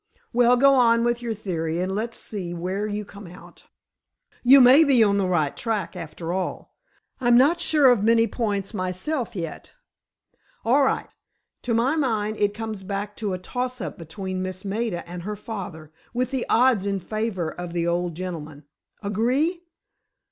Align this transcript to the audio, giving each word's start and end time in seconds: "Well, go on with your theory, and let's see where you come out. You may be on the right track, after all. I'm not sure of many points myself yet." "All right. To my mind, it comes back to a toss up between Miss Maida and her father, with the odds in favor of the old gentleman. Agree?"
"Well, 0.33 0.57
go 0.57 0.73
on 0.73 1.03
with 1.03 1.21
your 1.21 1.35
theory, 1.35 1.79
and 1.79 1.93
let's 1.93 2.17
see 2.17 2.55
where 2.55 2.87
you 2.87 3.05
come 3.05 3.27
out. 3.27 3.65
You 4.43 4.59
may 4.59 4.83
be 4.83 5.03
on 5.03 5.19
the 5.19 5.27
right 5.27 5.55
track, 5.55 5.95
after 5.95 6.33
all. 6.33 6.73
I'm 7.19 7.37
not 7.37 7.59
sure 7.59 7.91
of 7.91 8.03
many 8.03 8.25
points 8.25 8.73
myself 8.73 9.35
yet." 9.35 9.73
"All 10.65 10.81
right. 10.81 11.07
To 11.61 11.75
my 11.75 11.95
mind, 11.95 12.37
it 12.37 12.55
comes 12.55 12.81
back 12.81 13.15
to 13.17 13.33
a 13.33 13.37
toss 13.37 13.79
up 13.79 13.99
between 13.99 14.41
Miss 14.41 14.65
Maida 14.65 15.07
and 15.07 15.21
her 15.21 15.35
father, 15.35 15.91
with 16.15 16.31
the 16.31 16.47
odds 16.49 16.87
in 16.87 16.99
favor 16.99 17.51
of 17.51 17.71
the 17.73 17.85
old 17.85 18.15
gentleman. 18.15 18.63
Agree?" 19.03 19.61